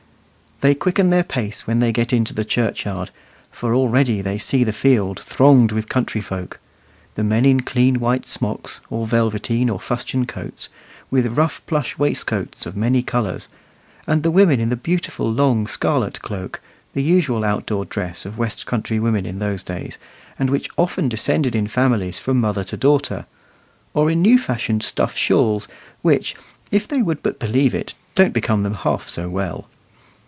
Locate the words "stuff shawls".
24.83-25.67